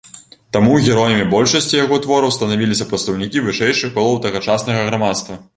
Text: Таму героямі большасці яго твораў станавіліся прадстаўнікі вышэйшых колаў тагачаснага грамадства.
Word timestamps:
Таму 0.55 0.77
героямі 0.85 1.27
большасці 1.33 1.79
яго 1.83 1.99
твораў 2.07 2.33
станавіліся 2.39 2.89
прадстаўнікі 2.93 3.47
вышэйшых 3.49 3.95
колаў 3.99 4.21
тагачаснага 4.25 4.81
грамадства. 4.93 5.43